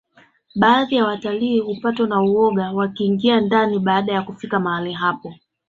baadhi 0.55 0.95
ya 0.95 1.05
watalii 1.05 1.59
hupatwa 1.59 2.07
na 2.07 2.21
uoga 2.21 2.71
wa 2.71 2.87
kuingia 2.87 3.41
ndani 3.41 3.79
baada 3.79 4.13
ya 4.13 4.21
kufikia 4.21 4.59
mahali 4.59 4.93
hapo 4.93 5.33